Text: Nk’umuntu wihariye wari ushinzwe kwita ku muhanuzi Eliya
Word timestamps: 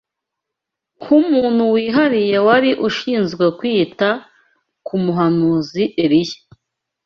Nk’umuntu 1.01 1.63
wihariye 1.73 2.37
wari 2.47 2.71
ushinzwe 2.87 3.45
kwita 3.57 4.09
ku 4.85 4.95
muhanuzi 5.03 5.83
Eliya 6.03 6.37